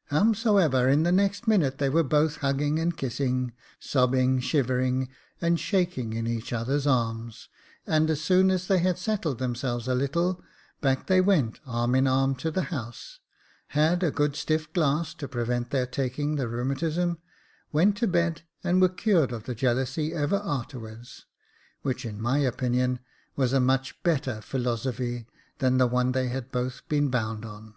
[0.10, 5.10] "Howsomever, in the next minute they were both hugging and kissing, sobbing, shivering
[5.42, 7.50] and shaking in each other's arms;
[7.86, 10.42] and as soon as they had settled themselves a little,
[10.80, 13.18] back they went, arm in arm, to the house,
[13.76, 17.18] had a good stiff glass to prevent their taking the rheumatism,
[17.70, 21.26] went to bed, and were cured of the jealousy ever a'terwards—
[21.82, 23.00] which, in my opinion,
[23.36, 25.26] was a much better philo zoffy
[25.58, 27.74] than the one they had both been bound on.